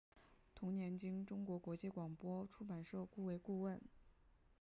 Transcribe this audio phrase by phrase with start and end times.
[0.55, 3.79] 同年经中国国际广播出版社雇为顾问。